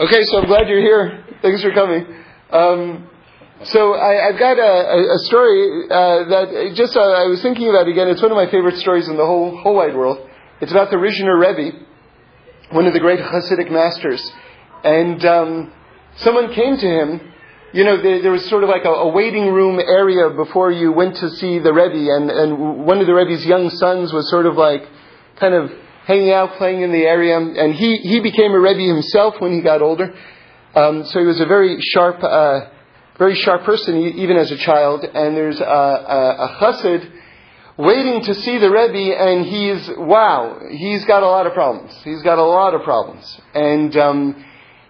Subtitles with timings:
[0.00, 1.26] Okay, so I'm glad you're here.
[1.42, 2.06] Thanks for coming.
[2.48, 3.06] Um,
[3.64, 7.86] so I, have got a, a story uh, that just uh, I was thinking about
[7.86, 8.08] again.
[8.08, 10.26] It's one of my favorite stories in the whole whole wide world.
[10.62, 11.84] It's about the Rizhiner Rebbe,
[12.70, 14.26] one of the great Hasidic masters,
[14.84, 15.72] and um,
[16.16, 17.32] someone came to him.
[17.74, 20.92] You know, there, there was sort of like a, a, waiting room area before you
[20.92, 24.46] went to see the Rebbe, and, and one of the Rebbe's young sons was sort
[24.46, 24.80] of like
[25.36, 25.70] kind of
[26.10, 27.36] hanging out, playing in the area.
[27.38, 30.08] And he, he became a Rebbe himself when he got older.
[30.74, 32.60] Um, so he was a very sharp, uh,
[33.18, 35.04] very sharp person, even as a child.
[35.04, 37.02] And there's a, a, a chassid
[37.76, 41.92] waiting to see the Rebbe, and he's, wow, he's got a lot of problems.
[42.04, 43.40] He's got a lot of problems.
[43.54, 44.44] And um,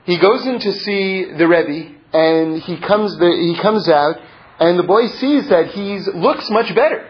[0.05, 4.17] he goes in to see the Rebbe, and he comes, the, he comes out,
[4.59, 7.07] and the boy sees that he looks much better.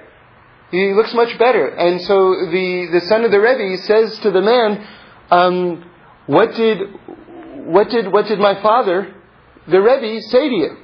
[0.70, 1.66] He looks much better.
[1.66, 4.86] And so the, the son of the Rebbe says to the man,
[5.30, 5.90] um,
[6.26, 6.78] what did,
[7.66, 9.14] what did, what did my father,
[9.66, 10.76] the Rebbe, say to you?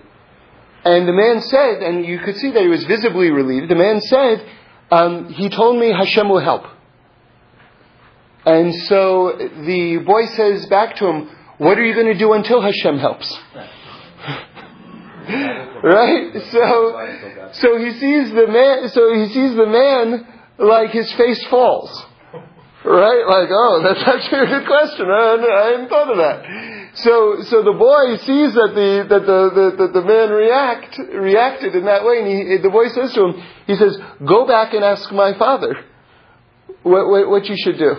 [0.85, 4.01] And the man said, and you could see that he was visibly relieved, the man
[4.01, 4.47] said,
[4.91, 6.65] um, he told me Hashem will help.
[8.45, 12.61] And so the boy says back to him, what are you going to do until
[12.61, 13.37] Hashem helps?
[15.83, 16.31] right?
[16.53, 20.27] So, so he sees the man, so he sees the man
[20.59, 21.91] like his face falls.
[22.85, 23.27] Right?
[23.27, 25.07] Like, oh, that's actually a good question.
[25.11, 26.47] I, I hadn't thought of that.
[27.03, 31.75] So, so the boy sees that the, that the, the, that the man react, reacted
[31.75, 34.85] in that way, and he, the boy says to him, he says, go back and
[34.85, 35.75] ask my father
[36.85, 37.97] what, what, what you should do.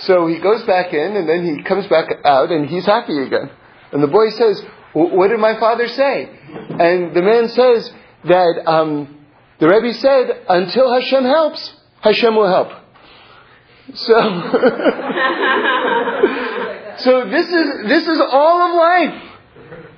[0.00, 3.50] So he goes back in, and then he comes back out, and he's happy again.
[3.92, 4.60] And the boy says,
[4.98, 6.24] what did my father say?
[6.24, 7.90] And the man says
[8.24, 9.24] that um,
[9.60, 12.70] the Rebbe said, until Hashem helps, Hashem will help.
[13.94, 14.14] So,
[16.98, 19.22] so this is this is all of life.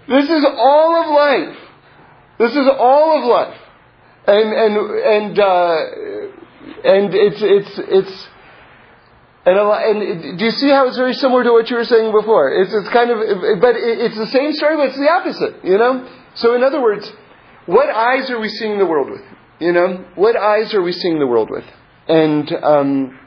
[0.08, 1.56] This is all of life.
[2.38, 3.60] This is all of life,
[4.26, 5.76] and and and uh,
[6.84, 8.28] and it's it's it's
[9.46, 12.52] and, and, do you see how it's very similar to what you were saying before?
[12.52, 13.18] It's, it's kind of,
[13.60, 16.06] but it's the same story, but it's the opposite, you know?
[16.34, 17.10] So in other words,
[17.66, 19.22] what eyes are we seeing the world with?
[19.58, 20.04] You know?
[20.14, 21.64] What eyes are we seeing the world with?
[22.08, 23.18] And, um,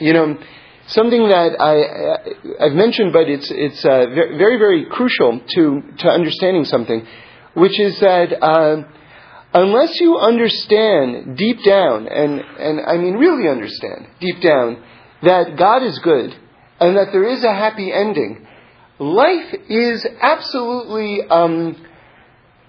[0.00, 0.38] you know,
[0.86, 6.64] something that I, I've mentioned, but it's, it's uh, very, very crucial to, to understanding
[6.64, 7.06] something,
[7.54, 8.84] which is that uh,
[9.52, 14.82] unless you understand deep down, and, and I mean really understand deep down,
[15.22, 16.36] that God is good
[16.80, 18.46] and that there is a happy ending,
[18.98, 21.22] life is absolutely.
[21.28, 21.84] Um,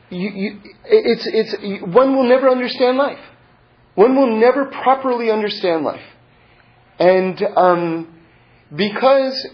[0.09, 3.19] you, you, it's, it's, one will never understand life.
[3.95, 6.05] One will never properly understand life.
[6.99, 8.15] And um,
[8.73, 9.47] because,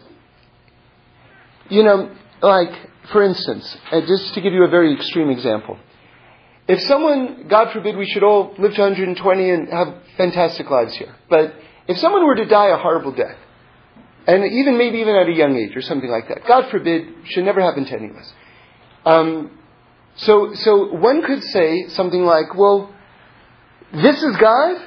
[1.70, 2.12] you know,
[2.42, 2.72] like,
[3.12, 5.78] for instance, uh, just to give you a very extreme example,
[6.68, 11.16] if someone, God forbid, we should all live to 120 and have fantastic lives here,
[11.30, 11.54] but
[11.88, 13.38] if someone were to die a horrible death,
[14.26, 17.44] and even maybe even at a young age or something like that, God forbid, should
[17.44, 18.34] never happen to any of us.
[19.06, 19.60] Um,
[20.16, 22.94] so, so one could say something like, well,
[23.92, 24.82] this is God?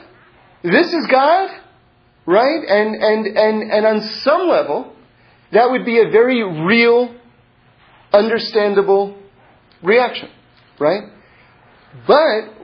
[0.62, 1.50] This is God?
[2.24, 2.64] Right?
[2.66, 4.92] And, and, and, and on some level,
[5.52, 7.14] that would be a very real,
[8.12, 9.16] understandable
[9.82, 10.30] reaction.
[10.78, 11.04] Right?
[12.06, 12.54] But,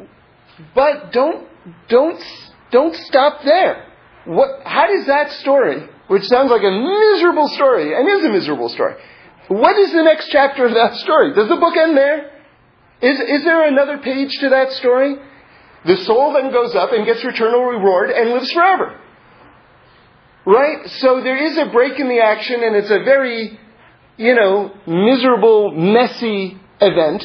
[0.75, 1.47] but don't,
[1.88, 2.22] don't,
[2.71, 3.91] don't stop there.
[4.25, 8.69] What, how does that story, which sounds like a miserable story, and is a miserable
[8.69, 8.94] story,
[9.49, 11.34] what is the next chapter of that story?
[11.34, 12.31] Does the book end there?
[13.03, 15.16] Is, is there another page to that story?
[15.84, 19.00] The soul then goes up and gets eternal reward and lives forever.
[20.47, 20.89] Right?
[20.89, 23.59] So there is a break in the action, and it's a very,
[24.16, 27.25] you know, miserable, messy event.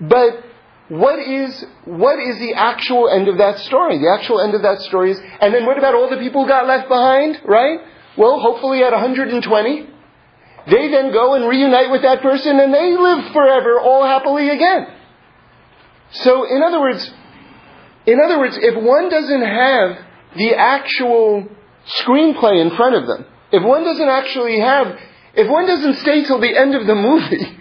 [0.00, 0.44] But
[0.88, 3.98] what is, what is the actual end of that story?
[3.98, 6.48] The actual end of that story is, and then what about all the people who
[6.48, 7.80] got left behind, right?
[8.16, 9.86] Well, hopefully at 120,
[10.70, 14.86] they then go and reunite with that person and they live forever, all happily again.
[16.10, 17.10] So, in other words,
[18.06, 19.98] in other words, if one doesn't have
[20.36, 21.48] the actual
[22.00, 24.98] screenplay in front of them, if one doesn't actually have,
[25.34, 27.57] if one doesn't stay till the end of the movie,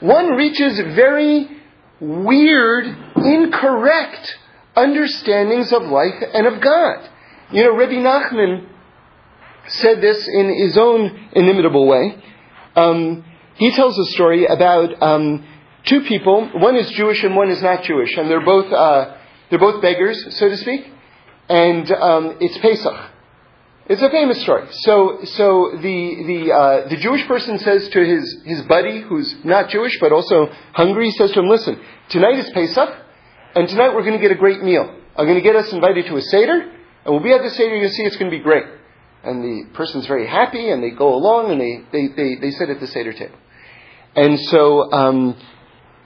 [0.00, 1.48] one reaches very
[2.00, 2.86] weird,
[3.16, 4.36] incorrect
[4.76, 7.08] understandings of life and of God.
[7.50, 8.66] You know, Rabbi Nachman
[9.68, 12.22] said this in his own inimitable way.
[12.76, 13.24] Um,
[13.56, 15.46] he tells a story about um,
[15.84, 16.48] two people.
[16.54, 19.16] One is Jewish and one is not Jewish, and they're both uh,
[19.50, 20.92] they're both beggars, so to speak.
[21.48, 23.07] And um, it's Pesach,
[23.88, 24.68] It's a famous story.
[24.70, 29.70] So, so the the uh, the Jewish person says to his his buddy, who's not
[29.70, 31.80] Jewish but also hungry, says to him, "Listen,
[32.10, 32.90] tonight is Pesach,
[33.54, 34.94] and tonight we're going to get a great meal.
[35.16, 36.70] I'm going to get us invited to a seder,
[37.04, 37.76] and we'll be at the seder.
[37.76, 38.64] You'll see it's going to be great."
[39.24, 42.68] And the person's very happy, and they go along, and they they they, they sit
[42.68, 43.38] at the seder table.
[44.14, 45.34] And so, um,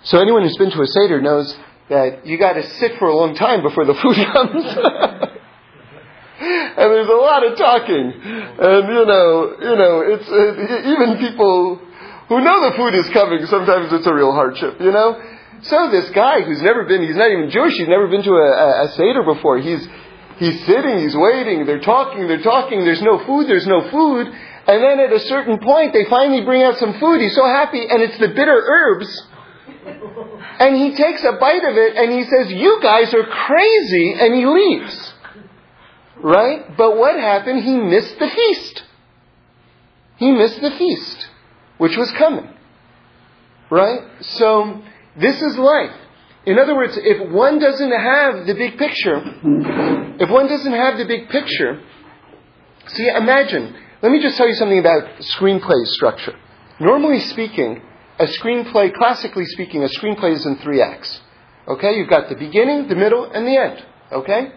[0.05, 1.52] so anyone who's been to a seder knows
[1.88, 5.32] that you got to sit for a long time before the food comes.
[6.43, 11.81] and there's a lot of talking, and you know, you know, it's even people
[12.29, 13.47] who know the food is coming.
[13.47, 15.23] Sometimes it's a real hardship, you know.
[15.62, 18.50] So this guy who's never been, he's not even Jewish, he's never been to a,
[18.50, 19.59] a, a seder before.
[19.59, 19.87] He's
[20.39, 22.85] he's sitting, he's waiting, they're talking, they're talking.
[22.85, 26.62] There's no food, there's no food, and then at a certain point, they finally bring
[26.62, 27.21] out some food.
[27.21, 29.27] He's so happy, and it's the bitter herbs.
[30.59, 34.35] And he takes a bite of it and he says, You guys are crazy, and
[34.35, 35.15] he leaves.
[36.22, 36.76] Right?
[36.76, 37.64] But what happened?
[37.64, 38.82] He missed the feast.
[40.19, 41.28] He missed the feast,
[41.78, 42.48] which was coming.
[43.70, 44.00] Right?
[44.20, 44.82] So,
[45.19, 45.96] this is life.
[46.44, 49.20] In other words, if one doesn't have the big picture,
[50.20, 51.80] if one doesn't have the big picture,
[52.88, 56.34] see, imagine, let me just tell you something about screenplay structure.
[56.80, 57.80] Normally speaking,
[58.19, 61.20] a screenplay, classically speaking, a screenplay is in three acts.
[61.69, 61.94] Okay?
[61.96, 63.84] You've got the beginning, the middle, and the end.
[64.10, 64.52] Okay?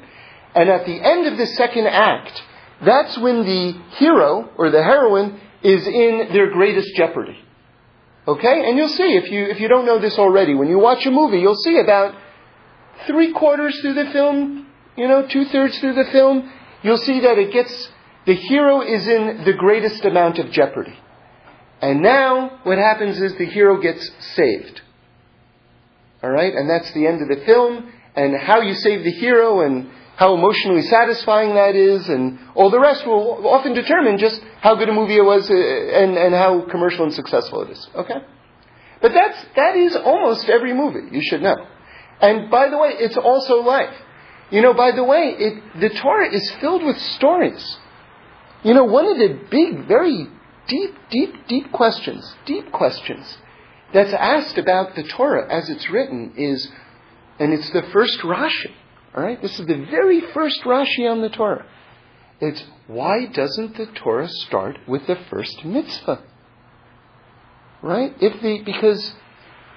[0.56, 2.42] And at the end of the second act,
[2.84, 7.38] that's when the hero or the heroine is in their greatest jeopardy.
[8.28, 8.68] Okay?
[8.68, 11.12] And you'll see, if you, if you don't know this already, when you watch a
[11.12, 12.16] movie, you'll see about
[13.06, 16.52] three quarters through the film, you know, two thirds through the film,
[16.84, 17.90] you'll see that it gets,
[18.25, 20.98] the hero is in the greatest amount of jeopardy.
[21.81, 24.81] And now, what happens is the hero gets saved.
[26.24, 26.54] Alright?
[26.56, 30.33] And that's the end of the film, and how you save the hero and how
[30.33, 34.94] emotionally satisfying that is, and all the rest will often determine just how good a
[34.94, 37.89] movie it was uh, and, and how commercial and successful it is.
[37.95, 38.15] Okay?
[39.01, 41.56] But that's, that is almost every movie, you should know.
[42.21, 43.94] And by the way, it's also life.
[44.51, 47.77] You know, by the way, it, the Torah is filled with stories.
[48.63, 50.27] You know, one of the big, very
[50.67, 53.38] deep, deep, deep questions, deep questions
[53.94, 56.71] that's asked about the Torah as it's written is,
[57.38, 58.71] and it's the first Rashi.
[59.15, 59.41] All right?
[59.41, 61.65] This is the very first Rashi on the Torah.
[62.41, 66.21] It's why doesn't the Torah start with the first mitzvah?
[67.81, 68.13] Right?
[68.19, 69.13] If the because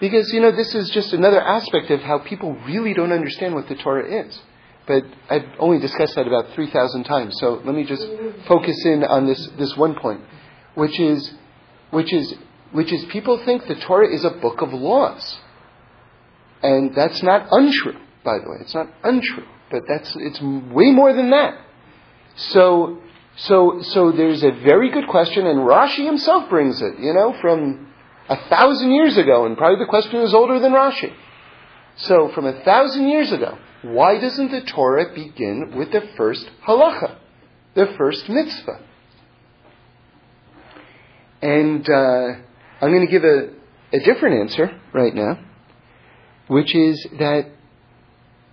[0.01, 3.69] because you know this is just another aspect of how people really don't understand what
[3.69, 4.41] the Torah is.
[4.89, 7.37] But I've only discussed that about three thousand times.
[7.39, 8.09] So let me just
[8.49, 10.23] focus in on this this one point,
[10.75, 11.33] which is
[11.91, 12.35] which is
[12.73, 15.39] which is people think the Torah is a book of laws.
[16.61, 18.57] And that's not untrue by the way.
[18.61, 21.59] It's not untrue, but that's it's way more than that.
[22.37, 22.99] So,
[23.37, 27.89] so, so there's a very good question, and Rashi himself brings it, you know, from
[28.29, 31.13] a thousand years ago, and probably the question is older than Rashi.
[31.97, 37.17] So, from a thousand years ago, why doesn't the Torah begin with the first halacha,
[37.75, 38.81] the first mitzvah?
[41.43, 42.27] And uh,
[42.81, 43.51] I'm going to give a,
[43.93, 45.39] a different answer right now,
[46.49, 47.51] which is that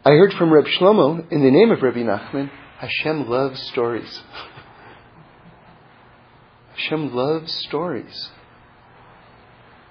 [0.08, 4.22] I heard from Reb Shlomo in the name of Rabbi Nachman, Hashem loves stories.
[6.76, 8.30] Hashem loves stories.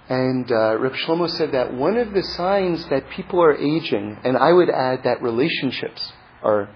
[0.09, 4.37] And uh, Reb Shlomo said that one of the signs that people are aging, and
[4.37, 6.13] I would add that relationships
[6.45, 6.69] are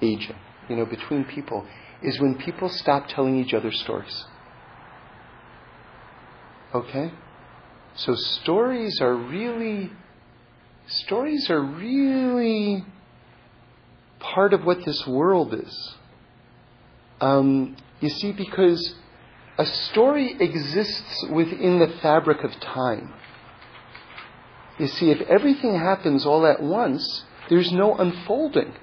[0.00, 0.36] aging,
[0.70, 1.66] you know, between people,
[2.02, 4.24] is when people stop telling each other stories.
[6.74, 7.12] Okay?
[7.96, 9.92] So stories are really
[11.04, 12.84] stories are really
[14.20, 15.94] part of what this world is.
[17.20, 18.94] Um, you see, because
[19.58, 23.14] a story exists within the fabric of time.
[24.78, 28.74] You see, if everything happens all at once, there's no unfolding.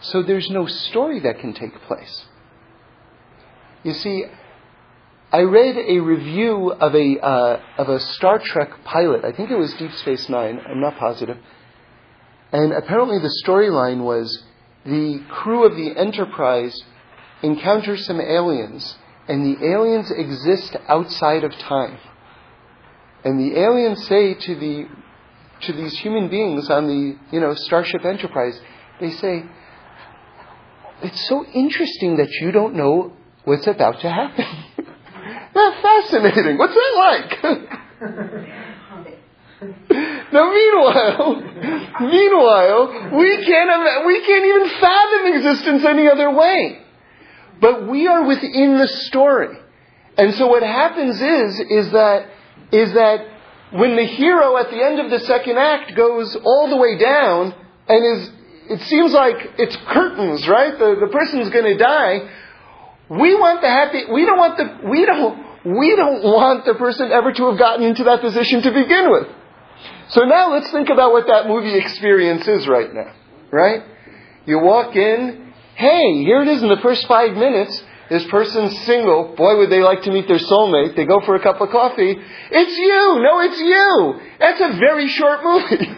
[0.00, 2.26] So there's no story that can take place.
[3.82, 4.24] You see,
[5.32, 9.24] I read a review of a uh, of a Star Trek pilot.
[9.24, 10.60] I think it was Deep Space Nine.
[10.68, 11.38] I'm not positive.
[12.52, 14.44] And apparently, the storyline was
[14.84, 16.80] the crew of the Enterprise
[17.42, 18.96] encounters some aliens,
[19.28, 21.98] and the aliens exist outside of time.
[23.24, 24.88] And the aliens say to the
[25.62, 28.60] to these human beings on the you know Starship Enterprise,
[29.00, 29.44] they say,
[31.02, 33.12] "It's so interesting that you don't know
[33.44, 34.44] what's about to happen."
[35.54, 36.58] That's fascinating.
[36.58, 37.80] What's that like?
[40.36, 41.26] now, meanwhile,
[42.00, 42.82] meanwhile,
[43.18, 46.82] we can't we can't even fathom existence any other way.
[47.60, 49.56] but we are within the story.
[50.18, 52.28] And so what happens is, is that,
[52.72, 53.26] is that
[53.72, 57.54] when the hero at the end of the second act goes all the way down
[57.88, 58.30] and is,
[58.70, 60.78] it seems like it's curtains, right?
[60.78, 62.28] The, the person's gonna die.
[63.08, 67.12] We want the happy, we don't want the, we don't, we don't want the person
[67.12, 69.28] ever to have gotten into that position to begin with.
[70.10, 73.12] So now let's think about what that movie experience is right now,
[73.50, 73.82] right?
[74.46, 77.82] You walk in, hey, here it is in the first five minutes.
[78.08, 79.34] This person's single.
[79.36, 80.94] Boy, would they like to meet their soulmate.
[80.94, 82.14] They go for a cup of coffee.
[82.16, 83.20] It's you!
[83.20, 84.20] No, it's you!
[84.38, 85.76] That's a very short movie.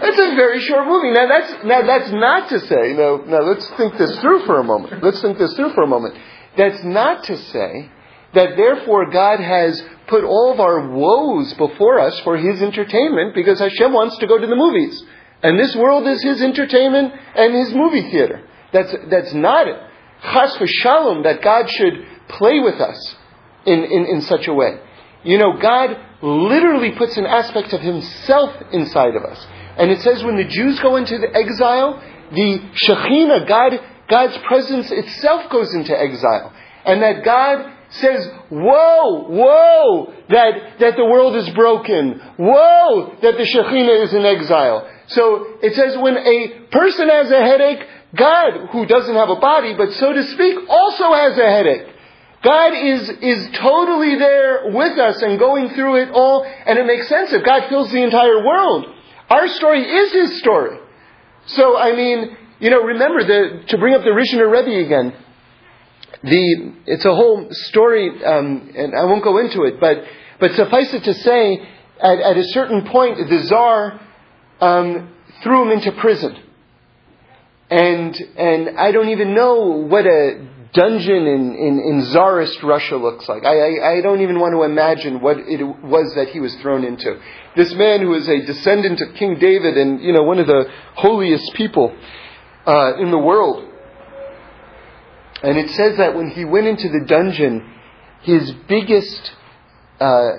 [0.00, 1.10] that's a very short movie.
[1.10, 4.64] Now that's, now that's not to say, now, now let's think this through for a
[4.64, 5.02] moment.
[5.04, 6.14] Let's think this through for a moment.
[6.56, 7.90] That's not to say
[8.34, 13.60] that therefore God has put all of our woes before us for His entertainment because
[13.60, 15.04] Hashem wants to go to the movies.
[15.42, 18.42] And this world is his entertainment and his movie theater.
[18.72, 19.76] That's, that's not it.
[20.22, 23.16] Chas v'shalom, that God should play with us
[23.64, 24.80] in, in, in such a way.
[25.22, 29.46] You know, God literally puts an aspect of himself inside of us.
[29.76, 34.90] And it says when the Jews go into the exile, the Shekhinah, God, God's presence
[34.90, 36.52] itself goes into exile.
[36.84, 42.20] And that God says, Whoa, whoa, that, that the world is broken.
[42.36, 44.88] Whoa, that the Shekhinah is in exile.
[45.08, 49.74] So it says when a person has a headache, God, who doesn't have a body,
[49.74, 51.94] but so to speak, also has a headache.
[52.42, 57.08] God is, is totally there with us and going through it all, and it makes
[57.08, 58.86] sense if God fills the entire world.
[59.28, 60.78] Our story is His story.
[61.46, 65.14] So, I mean, you know, remember the, to bring up the Rizhiner Rebbe again.
[66.22, 69.98] The, it's a whole story, um, and I won't go into it, but,
[70.40, 71.68] but suffice it to say,
[72.00, 74.00] at, at a certain point, the Tsar
[74.60, 76.36] um, threw him into prison.
[77.70, 83.28] And, and I don't even know what a dungeon in, in, in Tsarist Russia looks
[83.28, 83.44] like.
[83.44, 86.84] I, I, I, don't even want to imagine what it was that he was thrown
[86.84, 87.20] into.
[87.56, 90.64] This man who is a descendant of King David and, you know, one of the
[90.94, 91.94] holiest people
[92.66, 93.67] uh, in the world.
[95.42, 97.74] And it says that when he went into the dungeon,
[98.22, 99.32] his biggest,
[100.00, 100.30] uh,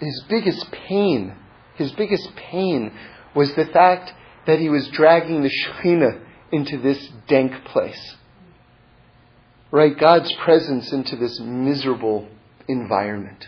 [0.00, 1.34] his biggest pain,
[1.76, 2.92] his biggest pain
[3.34, 4.12] was the fact
[4.46, 6.20] that he was dragging the Shekhinah
[6.52, 8.16] into this dank place.
[9.70, 9.96] Right?
[9.98, 12.28] God's presence into this miserable
[12.68, 13.46] environment.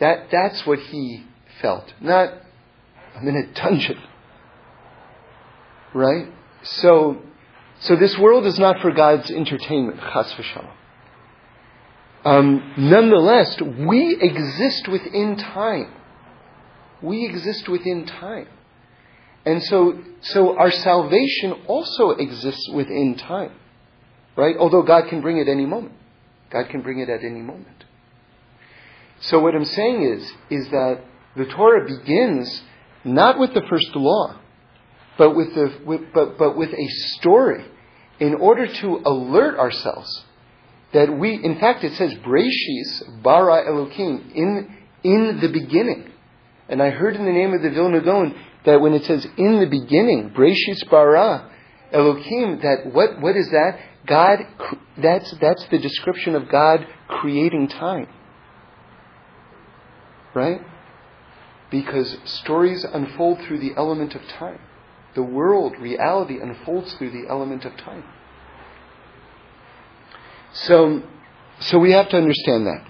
[0.00, 1.24] That, that's what he
[1.60, 1.92] felt.
[2.00, 2.32] Not,
[3.14, 4.02] I'm in a dungeon.
[5.94, 6.26] Right?
[6.62, 7.22] So,
[7.82, 10.34] so this world is not for God's entertainment, chas.
[12.24, 15.92] Um, nonetheless, we exist within time.
[17.02, 18.46] We exist within time.
[19.44, 23.52] And so, so our salvation also exists within time.
[24.36, 24.56] Right?
[24.56, 25.94] Although God can bring it any moment.
[26.50, 27.84] God can bring it at any moment.
[29.22, 31.00] So what I'm saying is, is that
[31.36, 32.62] the Torah begins
[33.04, 34.38] not with the first law,
[35.18, 37.64] but with the, with, but, but with a story
[38.18, 40.24] in order to alert ourselves
[40.92, 46.10] that we, in fact, it says, Breshis bara Elokim, in, in the beginning.
[46.68, 49.58] And I heard in the name of the Vilna Gaon that when it says in
[49.58, 51.50] the beginning, Breshis bara
[51.92, 53.78] Elokim, that what, what is that?
[54.06, 54.38] God,
[54.98, 58.08] that's, that's the description of God creating time.
[60.34, 60.60] Right?
[61.70, 64.60] Because stories unfold through the element of time.
[65.14, 68.04] The world, reality, unfolds through the element of time.
[70.54, 71.02] So,
[71.60, 72.86] so we have to understand that.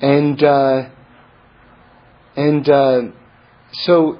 [0.00, 0.88] And, uh,
[2.36, 3.00] and, uh,
[3.72, 4.18] so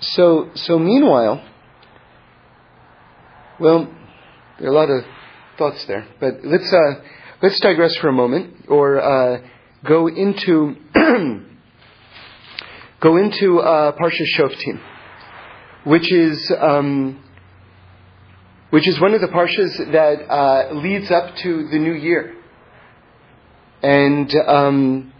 [0.00, 1.44] so, so meanwhile,
[3.58, 3.92] well,
[4.58, 5.04] there are a lot of
[5.58, 7.02] thoughts there, but let's uh,
[7.42, 9.42] let's digress for a moment, or uh,
[9.86, 10.76] go into
[13.00, 14.80] go into uh, Parsha Shoftim,
[15.84, 17.22] which is um,
[18.70, 22.36] which is one of the parshas that uh, leads up to the new year,
[23.82, 25.12] and um,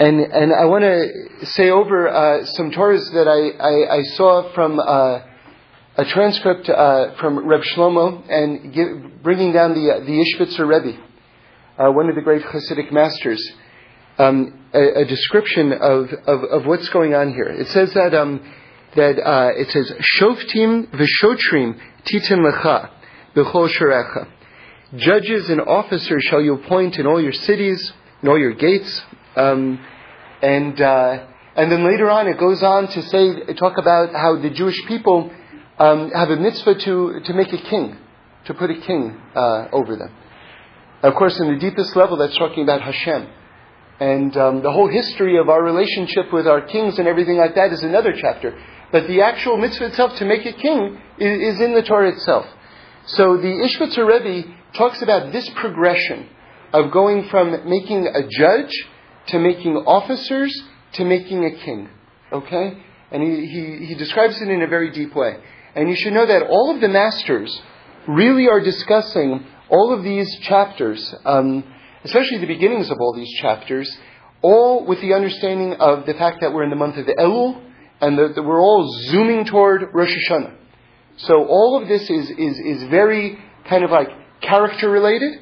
[0.00, 4.50] and, and I want to say over uh, some Torahs that I, I, I saw
[4.54, 5.20] from uh,
[5.98, 10.98] a transcript uh, from Reb Shlomo and give, bringing down the, uh, the Ishbitzer Rebbe,
[11.78, 13.46] uh, one of the great Hasidic masters,
[14.16, 17.48] um, a, a, description of, of, of, what's going on here.
[17.48, 18.40] It says that, um,
[18.96, 22.90] that uh, it says, Shoftim v'shotrim titin lecha
[23.34, 24.28] b'chol sharecha.
[24.96, 27.92] Judges and officers shall you appoint in all your cities,
[28.22, 29.02] in all your gates,
[29.36, 29.78] um,
[30.42, 34.50] and uh, and then later on, it goes on to say talk about how the
[34.50, 35.30] Jewish people
[35.78, 37.96] um, have a mitzvah to, to make a king,
[38.46, 40.14] to put a king uh, over them.
[41.02, 43.28] Of course, in the deepest level, that's talking about Hashem.
[44.00, 47.72] And um, the whole history of our relationship with our kings and everything like that
[47.72, 48.58] is another chapter.
[48.92, 52.46] But the actual mitzvah itself to make a king is, is in the Torah itself.
[53.06, 56.28] So the Ishbitzer Rebbe talks about this progression
[56.72, 58.72] of going from making a judge
[59.28, 60.52] to making officers
[60.92, 61.88] to making a king.
[62.32, 62.82] Okay?
[63.10, 65.36] And he, he, he describes it in a very deep way.
[65.74, 67.60] And you should know that all of the masters
[68.06, 71.64] really are discussing all of these chapters, um,
[72.04, 73.96] especially the beginnings of all these chapters,
[74.42, 77.69] all with the understanding of the fact that we're in the month of Elul
[78.00, 80.56] and that, that we're all zooming toward Rosh Hashanah.
[81.18, 83.38] So all of this is, is, is very
[83.68, 84.08] kind of like
[84.40, 85.38] character related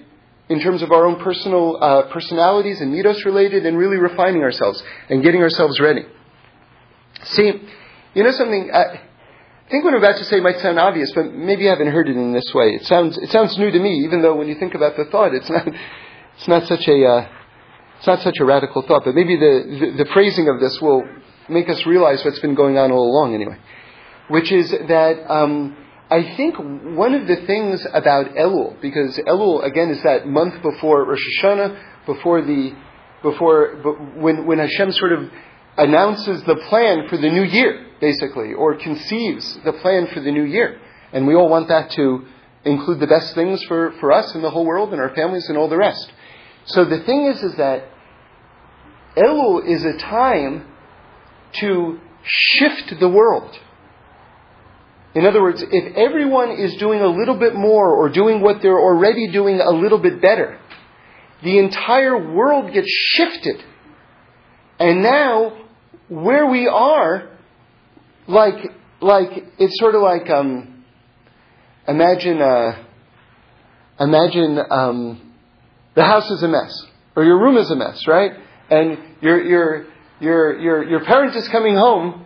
[0.49, 4.83] in terms of our own personal uh, personalities and midos related and really refining ourselves
[5.09, 6.03] and getting ourselves ready.
[7.25, 7.53] See,
[8.15, 8.71] you know something?
[8.73, 11.89] I, I think what I'm about to say might sound obvious, but maybe you haven't
[11.89, 12.71] heard it in this way.
[12.71, 15.35] It sounds it sounds new to me, even though when you think about the thought,
[15.35, 17.29] it's not it's not such a uh,
[17.99, 19.05] it's not such a radical thought.
[19.05, 21.05] But maybe the, the the phrasing of this will
[21.49, 23.59] make us realize what's been going on all along, anyway.
[24.29, 25.77] Which is that um,
[26.11, 31.05] I think one of the things about Elul, because Elul again is that month before
[31.05, 32.75] Rosh Hashanah, before the
[33.23, 33.77] before
[34.17, 35.31] when when Hashem sort of
[35.77, 40.45] announces the plan for the new year basically, or conceives the plan for the new
[40.45, 40.81] year.
[41.13, 42.27] And we all want that to
[42.65, 45.57] include the best things for, for us and the whole world and our families and
[45.57, 46.13] all the rest.
[46.67, 47.89] So the thing is, is that
[49.17, 50.67] Elul is a time
[51.61, 53.55] to shift the world.
[55.15, 58.79] In other words, if everyone is doing a little bit more or doing what they're
[58.79, 60.61] already doing a little bit better,
[61.43, 63.63] the entire world gets shifted.
[64.79, 65.65] And now,
[66.09, 67.31] where we are
[68.27, 70.85] like like it's sort of like um,
[71.87, 72.85] imagine uh,
[73.99, 75.35] imagine um,
[75.95, 76.87] the house is a mess
[77.17, 78.33] or your room is a mess, right?
[78.71, 79.87] And your your
[80.21, 82.25] your your your parent is coming home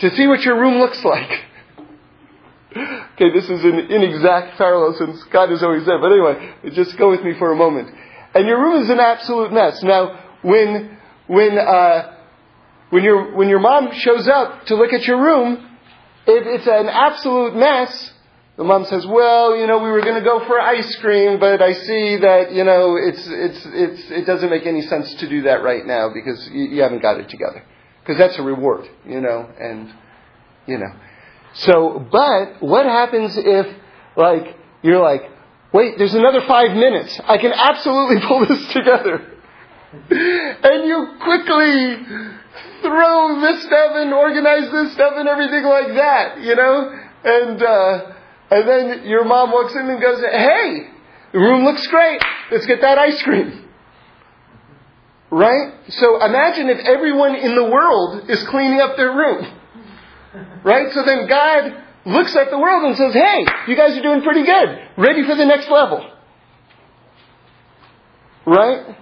[0.00, 1.30] to see what your room looks like.
[2.76, 5.98] okay, this is an inexact parallel since God is always there.
[5.98, 7.94] But anyway, just go with me for a moment.
[8.34, 9.82] And your room is an absolute mess.
[9.82, 12.16] Now, when when uh,
[12.90, 15.76] when your, when your mom shows up to look at your room,
[16.26, 18.12] if it's an absolute mess,
[18.56, 21.60] the mom says, well, you know, we were going to go for ice cream, but
[21.60, 25.42] I see that, you know, it's, it's, it's, it doesn't make any sense to do
[25.42, 27.62] that right now because you, you haven't got it together.
[28.00, 29.92] Because that's a reward, you know, and,
[30.66, 30.90] you know.
[31.52, 33.66] So, but what happens if,
[34.16, 35.30] like, you're like,
[35.74, 37.20] wait, there's another five minutes.
[37.24, 39.32] I can absolutely pull this together.
[40.08, 41.96] and you quickly
[42.80, 47.00] throw this stuff and organize this stuff and everything like that, you know?
[47.22, 48.12] And, uh,
[48.50, 50.88] and then your mom walks in and goes, hey,
[51.32, 52.20] the room looks great.
[52.50, 53.68] Let's get that ice cream.
[55.30, 55.72] Right?
[55.88, 59.52] So imagine if everyone in the world is cleaning up their room.
[60.62, 60.92] Right?
[60.92, 64.44] So then God looks at the world and says, hey, you guys are doing pretty
[64.44, 64.78] good.
[64.96, 66.08] Ready for the next level.
[68.46, 68.96] Right?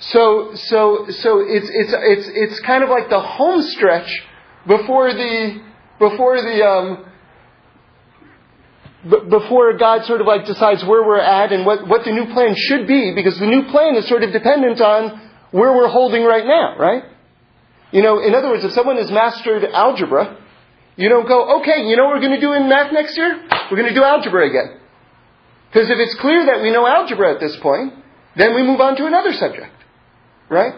[0.00, 4.22] So, so, so it's, it's, it's, it's kind of like the home stretch
[4.66, 5.62] before the,
[5.98, 7.06] before the, um,
[9.04, 12.26] b- before God sort of like decides where we're at and what, what the new
[12.32, 16.24] plan should be, because the new plan is sort of dependent on where we're holding
[16.24, 17.04] right now, right?
[17.90, 20.36] You know, in other words, if someone has mastered algebra,
[20.96, 23.40] you don't go, okay, you know what we're going to do in math next year?
[23.70, 24.80] We're going to do algebra again.
[25.70, 27.94] Because if it's clear that we know algebra at this point,
[28.36, 29.72] then we move on to another subject.
[30.48, 30.74] Right?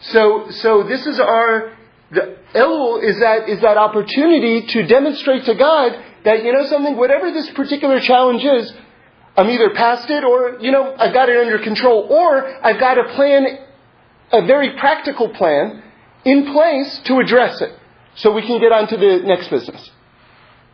[0.00, 1.72] So, so this is our,
[2.10, 5.92] the Elul is that, is that opportunity to demonstrate to God
[6.24, 8.72] that, you know something, whatever this particular challenge is,
[9.36, 12.98] I'm either past it or, you know, I've got it under control or I've got
[12.98, 13.46] a plan,
[14.32, 15.82] a very practical plan
[16.24, 17.78] in place to address it
[18.16, 19.90] so we can get on to the next business.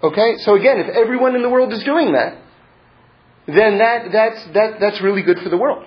[0.02, 0.36] Okay?
[0.38, 2.38] So again, if everyone in the world is doing that,
[3.46, 5.84] then that, that's, that, that's really good for the world.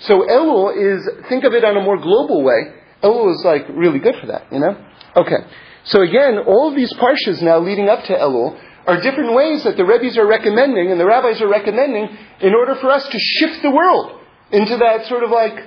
[0.00, 2.74] So Elul is, think of it on a more global way.
[3.02, 4.76] Elul is like really good for that, you know?
[5.16, 5.44] Okay.
[5.84, 9.76] So again, all of these parshas now leading up to Elul are different ways that
[9.76, 12.08] the Rebbe's are recommending and the rabbis are recommending
[12.40, 14.18] in order for us to shift the world
[14.50, 15.62] into that sort of like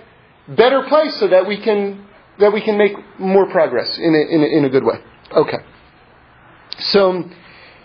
[0.48, 2.04] better place so that we can,
[2.40, 4.96] that we can make more progress in a, in a, in a good way.
[5.34, 5.60] Okay.
[6.80, 7.30] So,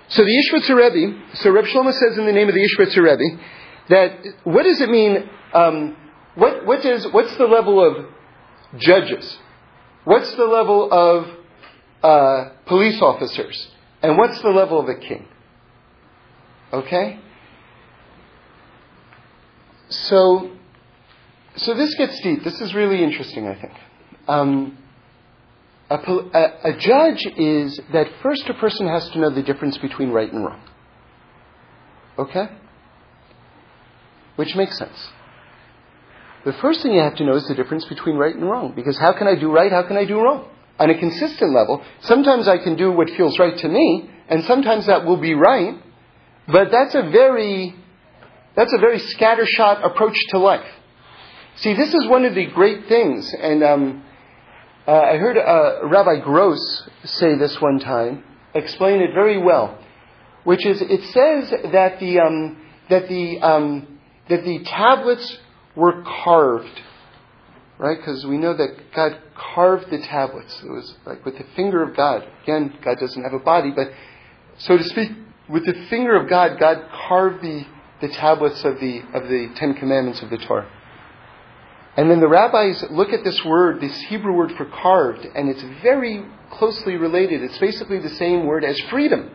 [0.09, 3.43] so the Ishbitzer Rebbe, so Reb Shlomo says in the name of the Ishbitzer Rebbe,
[3.91, 5.97] that what does it mean, um,
[6.35, 8.07] what, what is, what's the level of
[8.79, 9.37] judges?
[10.05, 11.29] What's the level of
[12.03, 13.73] uh, police officers
[14.07, 15.27] And what's the level of a king?
[16.73, 17.19] Okay?
[19.89, 20.53] So,
[21.57, 22.45] so this gets deep.
[22.45, 23.73] This is really interesting, I think.
[24.29, 24.79] Um,
[25.91, 30.11] a, a, a judge is that first a person has to know the difference between
[30.11, 30.61] right and wrong.
[32.17, 32.49] Okay?
[34.37, 35.09] Which makes sense.
[36.45, 38.73] The first thing you have to know is the difference between right and wrong.
[38.77, 39.73] Because how can I do right?
[39.73, 40.49] How can I do wrong?
[40.79, 44.87] On a consistent level, sometimes I can do what feels right to me, and sometimes
[44.87, 45.75] that will be right,
[46.49, 47.75] but that's a very,
[48.55, 50.67] that's a very scattershot approach to life.
[51.57, 54.05] See, this is one of the great things, and um,
[54.87, 58.23] uh, I heard uh, Rabbi Gross say this one time,
[58.55, 59.79] explain it very well,
[60.45, 65.39] which is it says that the um, that the um, that the tablets
[65.75, 66.83] were carved,
[67.79, 67.97] right?
[67.97, 70.63] Because we know that God carved the tablets.
[70.63, 72.27] It was like with the finger of God.
[72.43, 73.91] Again, God doesn't have a body, but
[74.59, 75.11] so to speak,
[75.49, 77.65] with the finger of God, God carved the,
[78.01, 80.69] the tablets of the of the Ten Commandments of the Torah.
[81.97, 85.63] And then the rabbis look at this word, this Hebrew word for carved, and it's
[85.83, 87.43] very closely related.
[87.43, 89.31] It's basically the same word as freedom.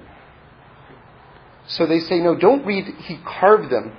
[1.68, 3.94] So they say, no, don't read he carved them,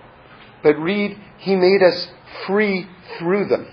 [0.62, 2.08] but read he made us
[2.46, 2.86] free
[3.18, 3.66] through them.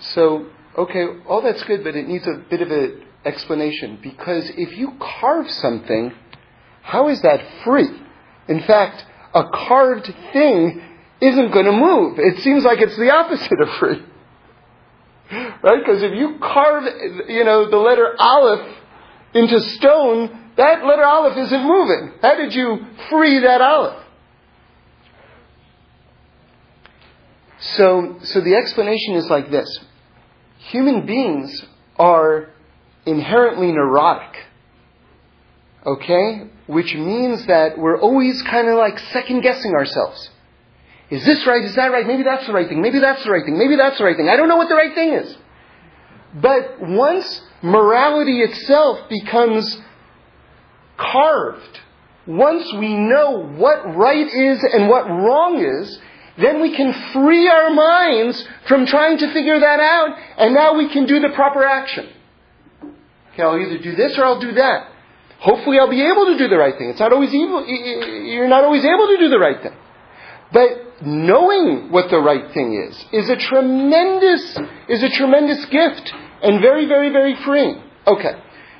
[0.00, 3.98] So, okay, all that's good, but it needs a bit of an explanation.
[4.02, 6.12] Because if you carve something,
[6.82, 7.88] how is that free?
[8.48, 10.82] In fact, a carved thing
[11.20, 12.18] isn't going to move.
[12.18, 14.02] It seems like it's the opposite of free.
[15.62, 15.84] Right?
[15.84, 16.84] Because if you carve,
[17.28, 18.76] you know, the letter Aleph
[19.34, 22.14] into stone, that letter Aleph isn't moving.
[22.20, 24.04] How did you free that Aleph?
[27.60, 29.78] So, so the explanation is like this.
[30.68, 31.64] Human beings
[31.98, 32.50] are
[33.06, 34.36] inherently neurotic.
[35.84, 36.48] Okay?
[36.66, 40.30] Which means that we're always kind of like second guessing ourselves.
[41.10, 41.64] Is this right?
[41.64, 42.06] Is that right?
[42.06, 42.80] Maybe that's the right thing.
[42.80, 43.58] Maybe that's the right thing.
[43.58, 44.28] Maybe that's the right thing.
[44.28, 45.36] I don't know what the right thing is.
[46.34, 49.80] But once morality itself becomes
[50.96, 51.80] carved,
[52.26, 55.98] once we know what right is and what wrong is,
[56.42, 60.88] then we can free our minds from trying to figure that out, and now we
[60.92, 62.08] can do the proper action.
[63.32, 64.88] Okay, I'll either do this or I'll do that.
[65.38, 66.90] Hopefully I'll be able to do the right thing.
[66.90, 69.76] It's not always evil, you're not always able to do the right thing.
[70.52, 76.60] But knowing what the right thing is is a tremendous is a tremendous gift and
[76.60, 77.82] very very very freeing.
[78.06, 78.34] Okay.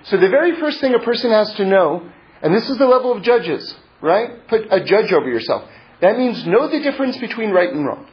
[0.05, 2.11] So the very first thing a person has to know,
[2.43, 4.47] and this is the level of judges, right?
[4.49, 5.69] Put a judge over yourself.
[6.01, 8.07] That means know the difference between right and wrong.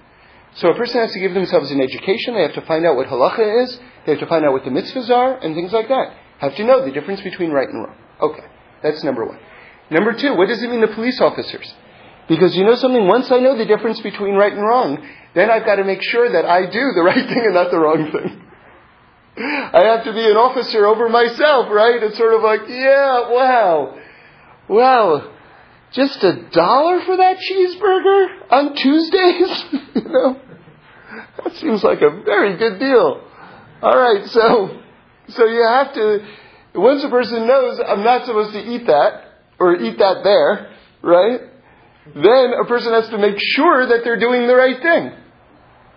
[0.55, 2.33] So a person has to give themselves an education.
[2.33, 3.79] They have to find out what halacha is.
[4.05, 6.13] They have to find out what the mitzvahs are and things like that.
[6.39, 7.95] Have to know the difference between right and wrong.
[8.21, 8.45] Okay,
[8.81, 9.39] that's number one.
[9.89, 11.73] Number two, what does it mean the police officers?
[12.27, 14.97] Because you know something, once I know the difference between right and wrong,
[15.33, 17.79] then I've got to make sure that I do the right thing and not the
[17.79, 18.43] wrong thing.
[19.37, 22.01] I have to be an officer over myself, right?
[22.01, 23.99] It's sort of like, yeah, wow.
[24.67, 25.36] Wow.
[25.93, 29.65] Just a dollar for that cheeseburger on Tuesdays?
[29.95, 30.41] you know?
[31.43, 33.23] That seems like a very good deal.
[33.81, 34.81] All right, so
[35.29, 36.25] so you have to
[36.75, 39.23] once a person knows I'm not supposed to eat that
[39.59, 40.71] or eat that there,
[41.01, 41.41] right?
[42.15, 45.11] then a person has to make sure that they're doing the right thing.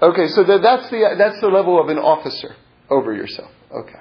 [0.03, 2.57] Okay, so that, that's, the, that's the level of an officer
[2.89, 3.51] over yourself.
[3.71, 3.99] Okay.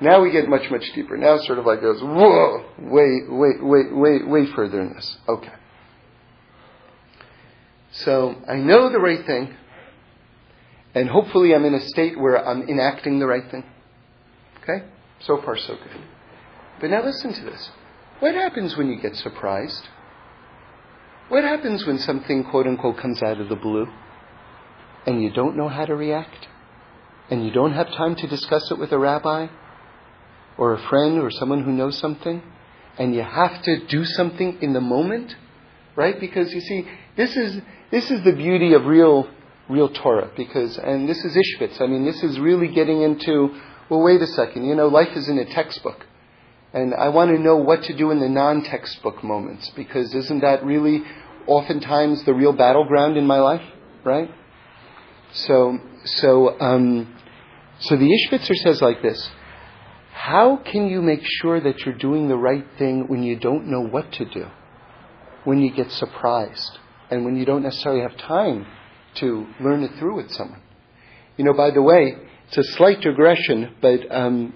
[0.00, 1.16] Now we get much, much deeper.
[1.16, 5.18] Now sort of like goes, whoa, way, way, way, way, way further in this.
[5.28, 5.52] Okay.
[7.92, 9.54] So I know the right thing,
[10.94, 13.64] and hopefully I'm in a state where I'm enacting the right thing.
[14.62, 14.86] Okay?
[15.20, 16.02] So far, so good.
[16.80, 17.70] But now listen to this.
[18.20, 19.88] What happens when you get surprised?
[21.28, 23.86] What happens when something, quote unquote, comes out of the blue
[25.06, 26.48] and you don't know how to react?
[27.30, 29.48] And you don't have time to discuss it with a rabbi
[30.60, 32.42] or a friend or someone who knows something?
[32.98, 35.34] And you have to do something in the moment?
[35.96, 36.20] Right?
[36.20, 39.28] Because you see, this is, this is the beauty of real,
[39.70, 40.30] real Torah.
[40.36, 41.80] Because, and this is Ishbitz.
[41.80, 44.66] I mean, this is really getting into, well, wait a second.
[44.66, 46.06] You know, life is in a textbook.
[46.74, 50.40] And I want to know what to do in the non textbook moments because isn't
[50.40, 51.02] that really
[51.46, 53.66] oftentimes the real battleground in my life,
[54.04, 54.30] right?
[55.32, 57.16] So, so, um,
[57.80, 59.30] so the Ishbitzer says like this
[60.22, 63.86] How can you make sure that you're doing the right thing when you don't know
[63.86, 64.46] what to do?
[65.44, 66.78] When you get surprised
[67.10, 68.66] and when you don't necessarily have time
[69.16, 70.60] to learn it through with someone?
[71.36, 72.16] You know, by the way,
[72.48, 74.54] it's a slight digression, but um,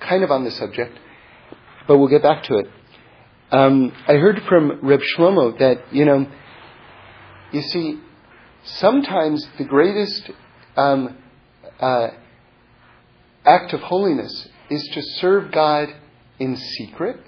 [0.00, 0.98] kind of on the subject
[1.88, 2.66] but we'll get back to it.
[3.50, 6.26] Um, I heard from Reb Shlomo that, you know,
[7.50, 7.98] you see,
[8.62, 10.30] sometimes the greatest
[10.76, 11.16] um,
[11.80, 12.08] uh,
[13.44, 15.88] act of holiness is to serve God
[16.38, 17.20] in secret,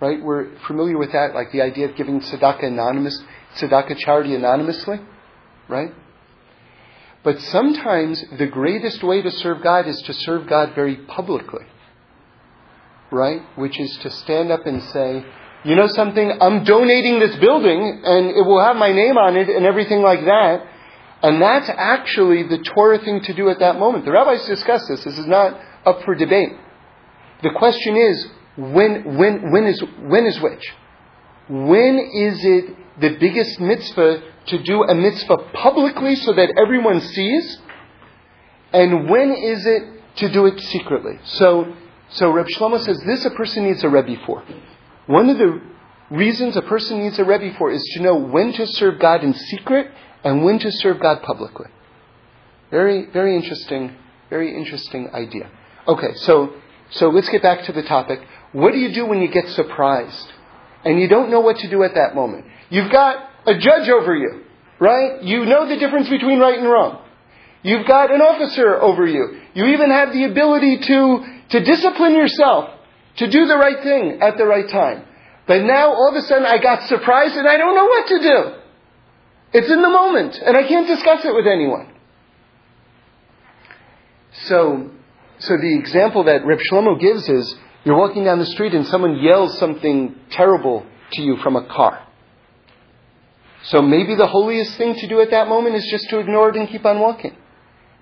[0.00, 0.22] right?
[0.22, 3.22] We're familiar with that, like the idea of giving tzedakah anonymous,
[3.56, 5.00] tzedakah charity anonymously,
[5.68, 5.92] right?
[7.22, 11.64] But sometimes the greatest way to serve God is to serve God very publicly,
[13.10, 13.40] right?
[13.56, 15.24] Which is to stand up and say,
[15.64, 19.48] you know something, I'm donating this building and it will have my name on it
[19.48, 20.66] and everything like that.
[21.22, 24.04] And that's actually the Torah thing to do at that moment.
[24.04, 25.02] The rabbis discuss this.
[25.04, 26.52] This is not up for debate.
[27.44, 28.26] The question is,
[28.56, 30.72] when, when, when, is, when is which?
[31.48, 37.58] When is it the biggest mitzvah to do a mitzvah publicly so that everyone sees?
[38.72, 39.82] And when is it
[40.16, 41.18] to do it secretly?
[41.24, 41.76] So,
[42.10, 44.42] so Reb Shlomo says this a person needs a Rebbe for.
[45.06, 45.60] One of the
[46.10, 49.34] reasons a person needs a Rebbe for is to know when to serve God in
[49.34, 49.90] secret
[50.24, 51.66] and when to serve God publicly.
[52.70, 53.94] Very, very interesting,
[54.30, 55.50] very interesting idea.
[55.86, 56.54] Okay, so,
[56.94, 58.20] so let's get back to the topic.
[58.52, 60.32] What do you do when you get surprised
[60.84, 62.46] and you don't know what to do at that moment?
[62.70, 64.44] You've got a judge over you,
[64.78, 65.22] right?
[65.22, 67.02] You know the difference between right and wrong.
[67.62, 69.40] You've got an officer over you.
[69.54, 72.70] You even have the ability to, to discipline yourself,
[73.16, 75.04] to do the right thing at the right time.
[75.46, 78.18] But now all of a sudden I got surprised and I don't know what to
[78.20, 78.54] do.
[79.54, 81.88] It's in the moment and I can't discuss it with anyone.
[84.44, 84.90] So,
[85.38, 89.18] so the example that Reb Shlomo gives is you're walking down the street and someone
[89.18, 92.06] yells something terrible to you from a car.
[93.64, 96.56] So maybe the holiest thing to do at that moment is just to ignore it
[96.56, 97.36] and keep on walking.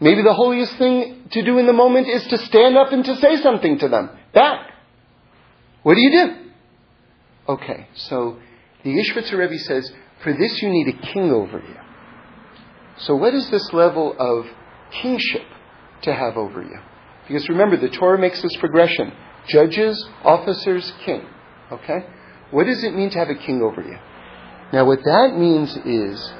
[0.00, 3.16] Maybe the holiest thing to do in the moment is to stand up and to
[3.16, 4.10] say something to them.
[4.34, 4.72] Back.
[5.84, 6.36] What do you do?
[7.48, 8.38] Okay, so
[8.82, 9.92] the Ishvitzer Rebbe says,
[10.22, 11.76] for this you need a king over you.
[12.98, 14.46] So what is this level of
[14.90, 15.46] kingship
[16.02, 16.78] to have over you?
[17.26, 19.12] Because remember, the Torah makes this progression.
[19.48, 21.26] Judges, officers, king.
[21.70, 22.06] Okay?
[22.50, 23.98] What does it mean to have a king over you?
[24.72, 26.32] Now, what that means is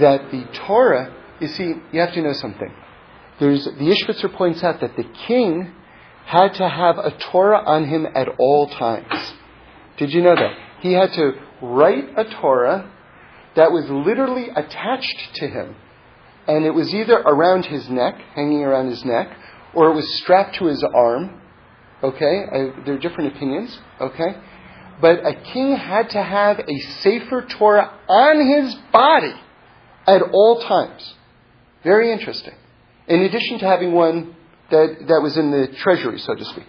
[0.00, 2.72] that the Torah, you see, you have to know something.
[3.38, 5.72] There's, the Ishvitzer points out that the king
[6.24, 9.34] had to have a Torah on him at all times.
[9.96, 10.52] Did you know that?
[10.80, 12.90] He had to write a Torah
[13.54, 15.76] that was literally attached to him.
[16.46, 19.28] And it was either around his neck, hanging around his neck,
[19.74, 21.40] or it was strapped to his arm.
[22.02, 22.44] Okay?
[22.52, 23.78] I, there are different opinions.
[24.00, 24.36] Okay?
[25.00, 29.34] but a king had to have a sefer Torah on his body
[30.06, 31.14] at all times.
[31.84, 32.54] Very interesting.
[33.06, 34.34] In addition to having one
[34.70, 36.66] that, that was in the treasury, so to speak.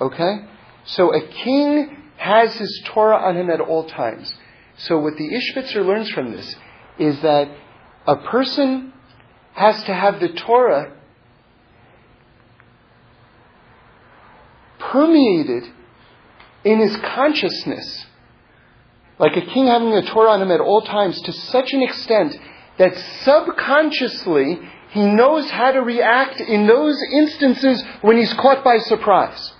[0.00, 0.44] Okay?
[0.84, 4.34] So a king has his Torah on him at all times.
[4.78, 6.56] So what the Ishvitzer learns from this
[6.98, 7.50] is that
[8.06, 8.92] a person
[9.54, 10.96] has to have the Torah
[14.90, 15.64] permeated
[16.64, 18.06] in his consciousness,
[19.18, 22.36] like a king having a Torah on him at all times, to such an extent
[22.78, 24.58] that subconsciously
[24.90, 29.52] he knows how to react in those instances when he's caught by surprise.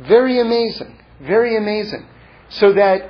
[0.00, 0.98] Very amazing.
[1.20, 2.06] Very amazing.
[2.50, 3.08] So that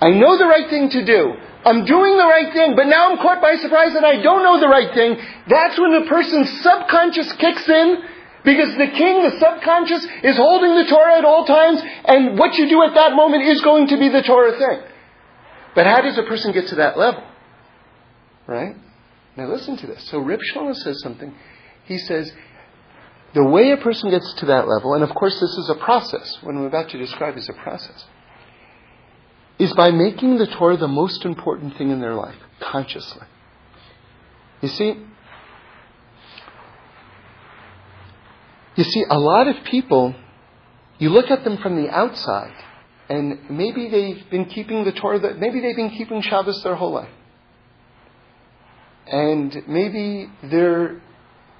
[0.00, 1.34] I know the right thing to do.
[1.64, 4.60] I'm doing the right thing, but now I'm caught by surprise and I don't know
[4.60, 5.16] the right thing.
[5.48, 8.02] That's when the person's subconscious kicks in
[8.44, 12.68] because the king, the subconscious, is holding the Torah at all times, and what you
[12.68, 14.90] do at that moment is going to be the Torah thing.
[15.74, 17.24] But how does a person get to that level?
[18.46, 18.76] Right?
[19.36, 20.08] Now listen to this.
[20.10, 21.34] So Reb Shlomo says something.
[21.86, 22.32] He says,
[23.34, 26.38] the way a person gets to that level, and of course this is a process,
[26.42, 28.04] what I'm about to describe is a process,
[29.58, 33.26] is by making the Torah the most important thing in their life, consciously.
[34.60, 34.94] You see,
[38.76, 40.14] You see, a lot of people,
[40.98, 42.54] you look at them from the outside,
[43.08, 47.10] and maybe they've been keeping the Torah, maybe they've been keeping Shabbos their whole life.
[49.06, 51.02] And maybe they're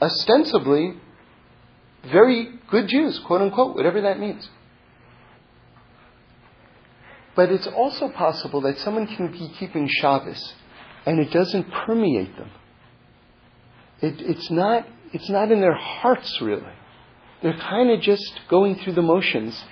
[0.00, 0.94] ostensibly
[2.11, 4.48] very good Jews, quote unquote, whatever that means.
[7.37, 10.55] But it's also possible that someone can be keeping Shabbos
[11.07, 12.50] and it doesn't permeate them.
[14.00, 16.62] It, it's, not, it's not in their hearts, really.
[17.44, 19.62] They're kind of just going through the motions,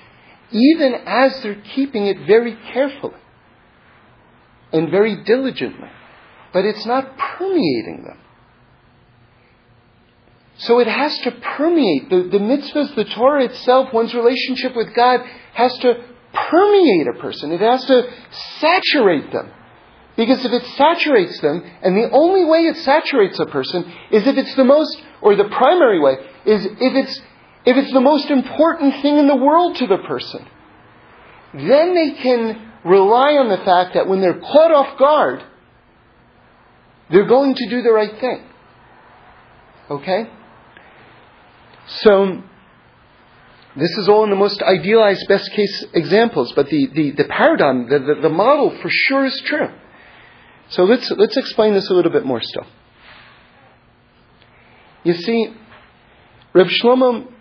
[0.51, 3.19] even as they're keeping it very carefully
[4.75, 5.89] and very diligently.
[6.53, 8.19] But it's not permeating them.
[10.59, 12.11] So it has to permeate.
[12.11, 15.21] The, the mitzvahs, the Torah itself, one's relationship with God
[15.55, 16.05] has to
[16.35, 17.53] permeate a person.
[17.53, 18.13] It has to
[18.59, 19.51] saturate them.
[20.15, 24.37] Because if it saturates them, and the only way it saturates a person is if
[24.37, 27.21] it's the most, or the primary way, is if it's,
[27.65, 30.47] if it's the most important thing in the world to the person.
[31.55, 35.43] Then they can rely on the fact that when they're caught off guard,
[37.11, 38.45] they're going to do the right thing.
[39.91, 40.31] Okay?
[41.87, 42.43] So,
[43.77, 47.89] this is all in the most idealized, best case examples, but the, the, the paradigm,
[47.89, 49.69] the, the, the model for sure is true.
[50.71, 52.67] So let's, let's explain this a little bit more still.
[55.05, 55.55] You see,
[56.55, 57.32] Reb Shlomo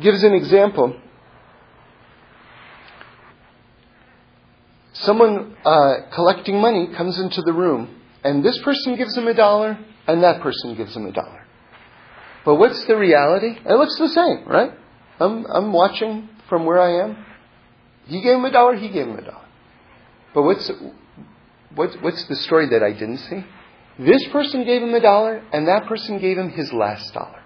[0.00, 0.98] gives an example.
[4.94, 9.78] Someone uh, collecting money comes into the room, and this person gives him a dollar,
[10.06, 11.46] and that person gives him a dollar.
[12.44, 13.58] But what's the reality?
[13.64, 14.72] It looks the same, right?
[15.18, 17.24] I'm, I'm watching from where I am.
[18.06, 19.46] He gave him a dollar, he gave him a dollar.
[20.34, 20.70] But what's,
[21.74, 23.44] what's, what's the story that I didn't see?
[23.98, 27.41] This person gave him a dollar, and that person gave him his last dollar.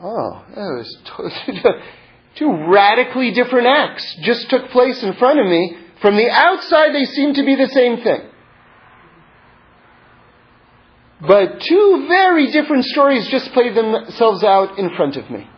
[0.00, 0.96] Oh, that was
[2.36, 5.76] two radically different acts just took place in front of me.
[6.00, 8.20] From the outside, they seem to be the same thing.
[11.20, 15.48] But two very different stories just played themselves out in front of me.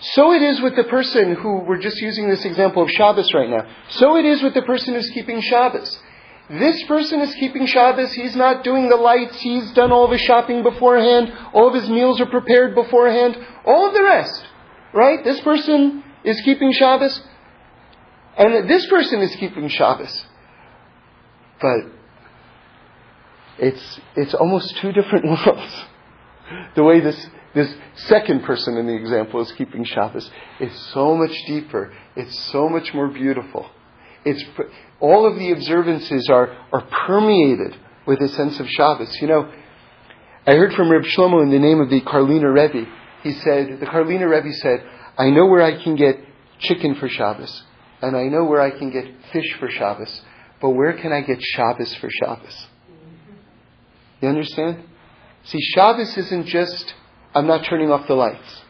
[0.00, 3.50] So it is with the person who, we're just using this example of Shabbos right
[3.50, 3.68] now.
[3.90, 5.98] So it is with the person who's keeping Shabbos.
[6.50, 8.12] This person is keeping Shabbos.
[8.12, 9.38] He's not doing the lights.
[9.40, 11.32] He's done all of his shopping beforehand.
[11.52, 13.36] All of his meals are prepared beforehand.
[13.66, 14.46] All of the rest.
[14.94, 15.22] Right?
[15.22, 17.20] This person is keeping Shabbos.
[18.38, 20.24] And this person is keeping Shabbos.
[21.60, 21.80] But
[23.58, 25.84] it's, it's almost two different worlds.
[26.76, 30.30] The way this, this second person in the example is keeping Shabbos
[30.60, 31.92] is so much deeper.
[32.16, 33.68] It's so much more beautiful.
[34.24, 34.42] It's,
[35.00, 39.14] all of the observances are, are permeated with a sense of Shabbos.
[39.20, 39.52] You know,
[40.46, 42.90] I heard from Reb Shlomo in the name of the Karliner Rebbe.
[43.22, 44.84] He said, the Karliner Rebbe said,
[45.16, 46.18] I know where I can get
[46.58, 47.64] chicken for Shabbos,
[48.00, 50.22] and I know where I can get fish for Shabbos,
[50.60, 52.66] but where can I get Shabbos for Shabbos?
[54.20, 54.84] You understand?
[55.44, 56.94] See, Shabbos isn't just,
[57.34, 58.62] I'm not turning off the lights.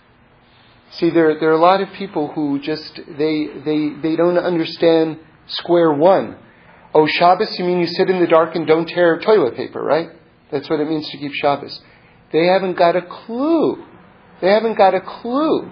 [0.91, 5.19] See, there, there are a lot of people who just, they, they, they don't understand
[5.49, 6.37] square one.
[6.95, 10.09] Oh, Shabbos, you mean you sit in the dark and don't tear toilet paper, right?
[10.51, 11.81] That's what it means to keep Shabbos.
[12.33, 13.85] They haven't got a clue.
[14.41, 15.71] They haven't got a clue.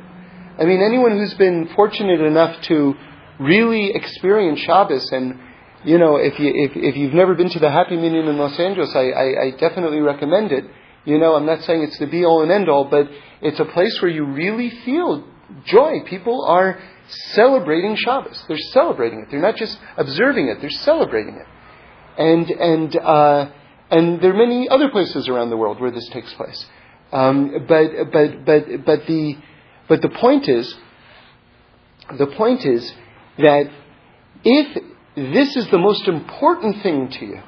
[0.59, 2.95] I mean, anyone who's been fortunate enough to
[3.39, 5.39] really experience Shabbos, and
[5.85, 8.59] you know, if you if, if you've never been to the Happy Minyan in Los
[8.59, 10.65] Angeles, I, I, I definitely recommend it.
[11.05, 13.09] You know, I'm not saying it's the be all and end all, but
[13.41, 15.25] it's a place where you really feel
[15.65, 16.01] joy.
[16.07, 18.43] People are celebrating Shabbos.
[18.49, 19.31] They're celebrating it.
[19.31, 21.47] They're not just observing it, they're celebrating it.
[22.19, 23.51] And, and, uh,
[23.91, 26.67] and there are many other places around the world where this takes place.
[27.13, 29.37] Um, but, but, but, but, the,
[29.89, 30.75] but the point is,
[32.19, 32.93] the point is
[33.39, 33.71] that
[34.45, 34.83] if
[35.17, 37.43] this is the most important thing to you,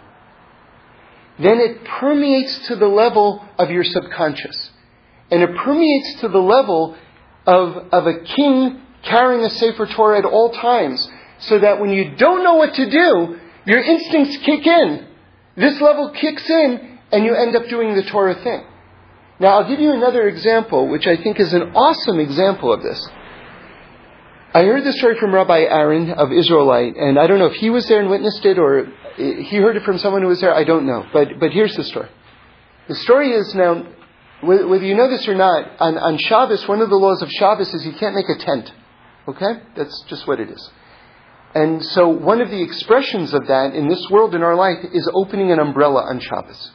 [1.38, 4.70] then it permeates to the level of your subconscious.
[5.30, 6.96] And it permeates to the level
[7.46, 11.08] of, of a king carrying a Sefer Torah at all times,
[11.40, 15.06] so that when you don't know what to do, your instincts kick in.
[15.56, 18.64] This level kicks in, and you end up doing the Torah thing.
[19.40, 23.08] Now, I'll give you another example, which I think is an awesome example of this.
[24.52, 27.70] I heard this story from Rabbi Aaron of Israelite, and I don't know if he
[27.70, 30.54] was there and witnessed it, or he heard it from someone who was there.
[30.54, 31.06] I don't know.
[31.12, 32.08] But, but here's the story.
[32.88, 33.86] The story is now,
[34.40, 37.72] whether you know this or not, on, on Shabbos, one of the laws of Shabbos
[37.74, 38.72] is you can't make a tent.
[39.28, 39.60] Okay?
[39.76, 40.70] That's just what it is.
[41.54, 45.08] And so one of the expressions of that in this world, in our life, is
[45.14, 46.72] opening an umbrella on Shabbos.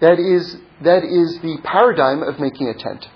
[0.00, 3.08] That is, that is the paradigm of making a tent.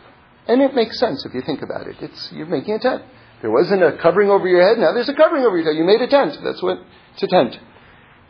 [0.47, 1.97] And it makes sense if you think about it.
[2.01, 3.03] It's, you're making a tent.
[3.41, 5.77] There wasn't a covering over your head, now there's a covering over your head.
[5.77, 6.39] You made a tent.
[6.43, 6.79] That's what,
[7.15, 7.59] it's a tent.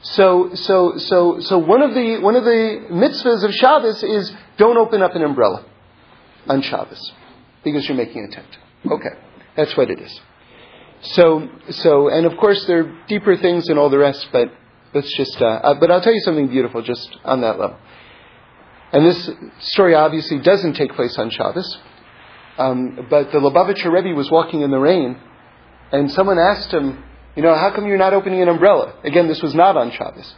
[0.03, 4.77] So, so, so, so one of the, one of the mitzvahs of Shabbos is don't
[4.77, 5.65] open up an umbrella
[6.49, 7.13] on Shabbos
[7.63, 8.59] because you're making a tent.
[8.91, 9.11] Okay.
[9.57, 10.21] That's what it is.
[11.05, 14.51] So, so, and of course there are deeper things and all the rest, but
[14.95, 17.77] let's just, uh, uh, but I'll tell you something beautiful just on that level.
[18.93, 19.31] And this
[19.61, 21.79] story obviously doesn't take place on Shabbos,
[22.57, 25.19] um, but the Lubavitcher Rebbe was walking in the rain,
[25.93, 27.05] and someone asked him,
[27.37, 28.95] you know, how come you're not opening an umbrella?
[29.05, 30.35] Again, this was not on Shabbos.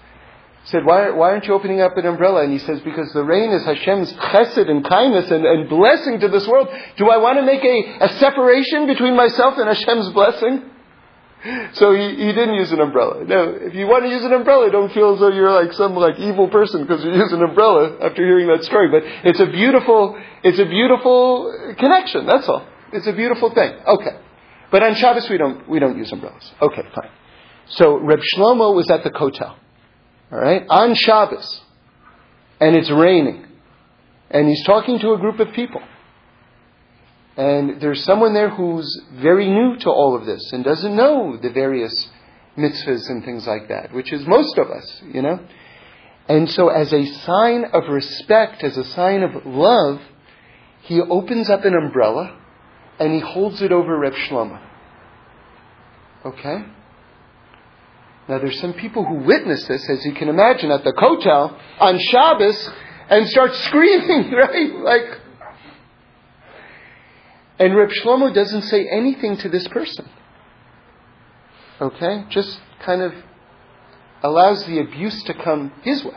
[0.67, 2.43] Said, why, why aren't you opening up an umbrella?
[2.43, 6.29] And he says, because the rain is Hashem's chesed and kindness and, and blessing to
[6.29, 6.69] this world.
[6.97, 10.71] Do I want to make a, a separation between myself and Hashem's blessing?
[11.75, 13.25] So he, he didn't use an umbrella.
[13.25, 15.95] No, if you want to use an umbrella, don't feel as though you're like some
[15.95, 18.89] like evil person because you use an umbrella after hearing that story.
[18.89, 22.27] But it's a beautiful, it's a beautiful connection.
[22.27, 22.67] That's all.
[22.93, 23.73] It's a beautiful thing.
[23.87, 24.19] Okay.
[24.73, 26.53] But on Shabbos we don't, we don't use umbrellas.
[26.61, 27.11] Okay, fine.
[27.67, 29.55] So Reb Shlomo was at the kotel.
[30.33, 30.64] All right?
[30.68, 31.61] On Shabbos.
[32.61, 33.47] And it's raining.
[34.31, 35.83] And he's talking to a group of people.
[37.37, 41.51] And there's someone there who's very new to all of this and doesn't know the
[41.51, 42.09] various
[42.57, 45.39] mitzvahs and things like that, which is most of us, you know?
[46.29, 50.01] And so, as a sign of respect, as a sign of love,
[50.83, 52.41] he opens up an umbrella
[52.99, 54.61] and he holds it over Reb Shlomo.
[56.24, 56.64] Okay?
[58.29, 61.99] Now, there's some people who witness this, as you can imagine, at the kotel on
[61.99, 62.70] Shabbos
[63.09, 64.74] and start screaming, right?
[64.74, 65.20] Like,
[67.59, 70.09] and Reb Shlomo doesn't say anything to this person.
[71.81, 72.24] Okay?
[72.31, 73.12] Just kind of
[74.22, 76.16] allows the abuse to come his way.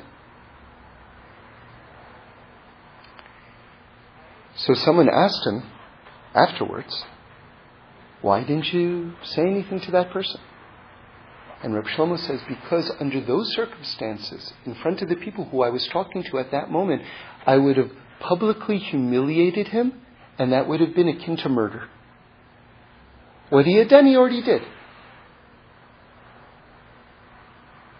[4.55, 5.63] So someone asked him
[6.33, 7.03] afterwards,
[8.21, 10.41] Why didn't you say anything to that person?
[11.61, 15.69] And Reb Shlomo says, Because under those circumstances, in front of the people who I
[15.69, 17.01] was talking to at that moment,
[17.45, 20.01] I would have publicly humiliated him
[20.37, 21.89] and that would have been akin to murder.
[23.49, 24.61] What he had done, he already did.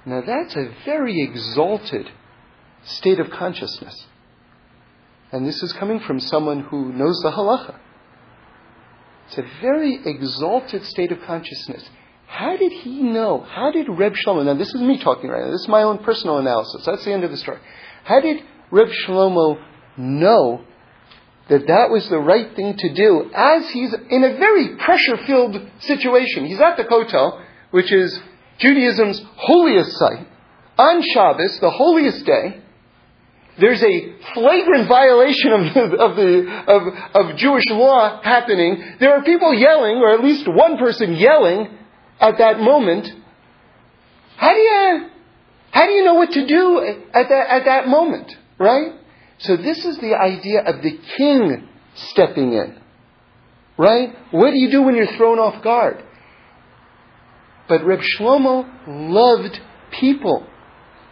[0.06, 2.10] Now that's a very exalted
[2.84, 4.08] state of consciousness.
[5.32, 7.78] And this is coming from someone who knows the halacha.
[9.28, 11.88] It's a very exalted state of consciousness.
[12.30, 13.42] How did he know?
[13.42, 15.98] How did Reb Shlomo, now this is me talking right now, this is my own
[15.98, 16.86] personal analysis.
[16.86, 17.58] That's the end of the story.
[18.04, 19.60] How did Reb Shlomo
[19.98, 20.64] know
[21.50, 25.60] that that was the right thing to do as he's in a very pressure filled
[25.80, 26.46] situation.
[26.46, 28.20] He's at the Kotel, which is
[28.60, 30.28] Judaism's holiest site,
[30.78, 32.62] on Shabbos, the holiest day.
[33.60, 38.98] There's a flagrant violation of the, of, the, of, of Jewish law happening.
[39.00, 41.79] There are people yelling, or at least one person yelling
[42.20, 43.08] at that moment.
[44.38, 45.10] How do you,
[45.72, 46.80] how do you know what to do
[47.14, 48.94] at that, at that moment, right?
[49.40, 52.78] So this is the idea of the king stepping in.
[53.78, 54.14] Right?
[54.32, 56.04] What do you do when you're thrown off guard?
[57.70, 59.60] But Reb Shlomo loved
[59.92, 60.46] people,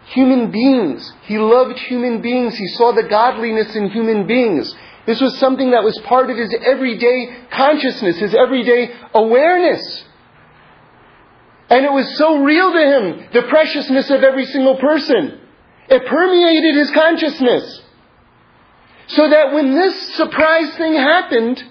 [0.08, 1.14] human beings.
[1.24, 2.58] He loved human beings.
[2.58, 4.76] He saw the godliness in human beings.
[5.06, 10.04] This was something that was part of his everyday consciousness, his everyday awareness.
[11.70, 15.40] And it was so real to him, the preciousness of every single person.
[15.90, 17.82] It permeated his consciousness.
[19.08, 21.64] So that when this surprise thing happened,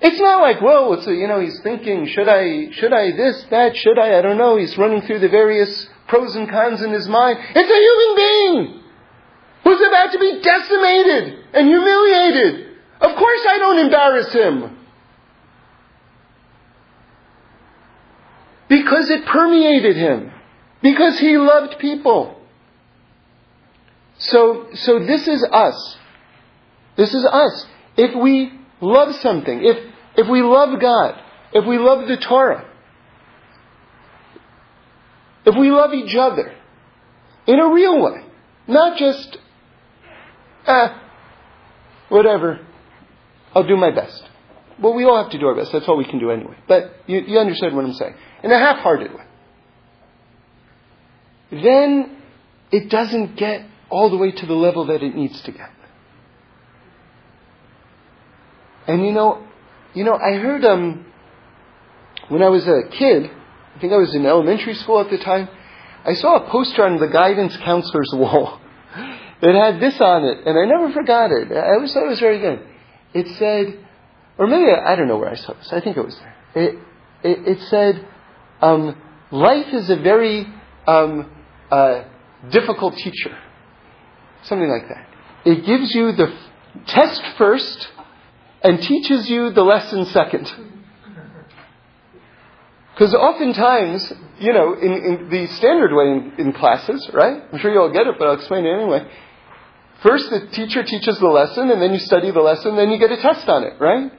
[0.00, 3.44] it's not like, well, it's a, you know, he's thinking, should I, should I this,
[3.50, 4.56] that, should I, I don't know.
[4.56, 7.38] He's running through the various pros and cons in his mind.
[7.54, 8.82] It's a human being
[9.64, 12.76] who's about to be decimated and humiliated.
[13.00, 14.75] Of course I don't embarrass him.
[18.68, 20.32] Because it permeated him.
[20.82, 22.40] Because he loved people.
[24.18, 25.96] So, so this is us.
[26.96, 27.66] This is us.
[27.96, 31.20] If we love something, if, if we love God,
[31.52, 32.66] if we love the Torah,
[35.44, 36.54] if we love each other
[37.46, 38.24] in a real way,
[38.66, 39.38] not just,
[40.66, 41.02] ah,
[42.08, 42.66] whatever,
[43.54, 44.22] I'll do my best.
[44.78, 45.72] Well, we all have to do our best.
[45.72, 46.56] That's all we can do anyway.
[46.68, 48.14] But you, you understand what I'm saying.
[48.46, 49.24] In a half-hearted way.
[51.50, 52.16] Then
[52.70, 55.70] it doesn't get all the way to the level that it needs to get.
[58.86, 59.44] And you know,
[59.94, 61.12] you know, I heard um,
[62.28, 63.28] when I was a kid,
[63.74, 65.48] I think I was in elementary school at the time,
[66.04, 68.60] I saw a poster on the guidance counselor's wall
[69.42, 71.50] that had this on it, and I never forgot it.
[71.50, 72.64] I always thought it was very good.
[73.12, 73.84] It said,
[74.38, 75.72] or maybe I don't know where I saw this.
[75.72, 76.36] I think it was there.
[76.54, 76.78] It
[77.24, 78.06] it, it said,
[78.60, 79.00] um,
[79.30, 80.46] life is a very
[80.86, 81.30] um,
[81.70, 82.04] uh,
[82.50, 83.36] difficult teacher.
[84.44, 85.06] Something like that.
[85.44, 86.36] It gives you the
[86.86, 87.88] test first
[88.62, 90.52] and teaches you the lesson second.
[92.94, 97.42] Because oftentimes, you know, in, in, the standard way in, in classes, right?
[97.52, 99.06] I'm sure you all get it, but I'll explain it anyway.
[100.02, 102.98] First, the teacher teaches the lesson, and then you study the lesson, and then you
[102.98, 104.10] get a test on it, right?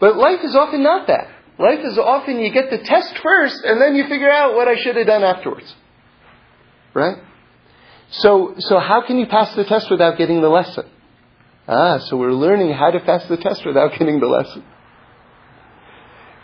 [0.00, 1.28] But life is often not that.
[1.58, 4.82] Life is often you get the test first, and then you figure out what I
[4.82, 5.74] should have done afterwards.
[6.94, 7.18] Right?
[8.10, 10.84] So, so how can you pass the test without getting the lesson?
[11.68, 14.64] Ah, so we're learning how to pass the test without getting the lesson.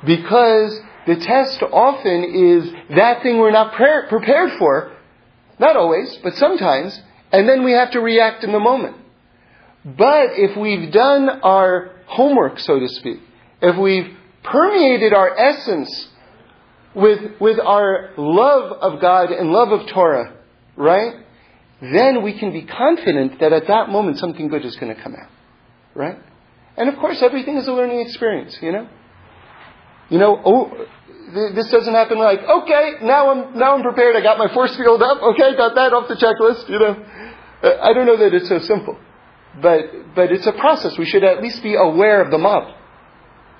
[0.04, 4.92] Because the test often is that thing we're not pre- prepared for,
[5.58, 6.98] not always, but sometimes,
[7.32, 8.96] and then we have to react in the moment.
[9.84, 13.20] But if we've done our homework, so to speak,
[13.60, 14.16] if we've
[14.50, 16.08] permeated our essence
[16.94, 20.34] with, with our love of God and love of Torah,
[20.76, 21.14] right?
[21.80, 25.14] Then we can be confident that at that moment something good is going to come
[25.14, 25.30] out,
[25.94, 26.18] right?
[26.76, 28.88] And of course, everything is a learning experience, you know?
[30.10, 30.86] You know, oh,
[31.54, 35.02] this doesn't happen like, okay, now I'm, now I'm prepared, I got my force field
[35.02, 37.04] up, okay, got that off the checklist, you know.
[37.62, 38.98] Uh, I don't know that it's so simple.
[39.60, 40.96] But, but it's a process.
[40.96, 42.74] We should at least be aware of the model.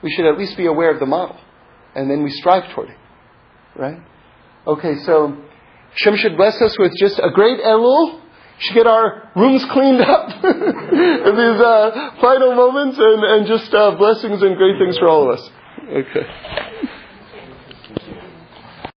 [0.03, 1.37] We should at least be aware of the model.
[1.95, 2.97] And then we strive toward it.
[3.77, 3.99] Right?
[4.67, 5.37] Okay, so
[5.95, 8.21] Shem should bless us with just a great Elul.
[8.61, 13.95] Should get our rooms cleaned up in these uh, final moments and, and just uh,
[13.97, 15.51] blessings and great things for all of us.
[15.89, 16.27] Okay.